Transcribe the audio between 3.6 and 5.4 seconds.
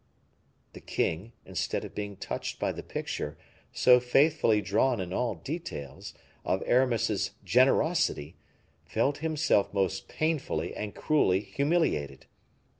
so faithfully drawn in all